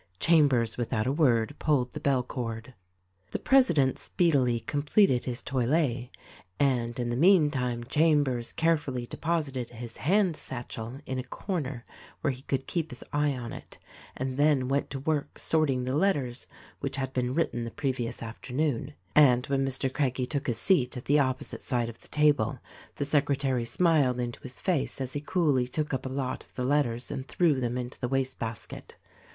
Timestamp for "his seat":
20.47-20.97